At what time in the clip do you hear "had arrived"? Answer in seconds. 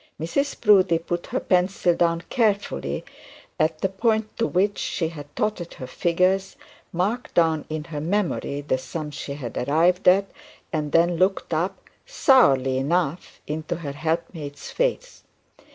9.35-10.07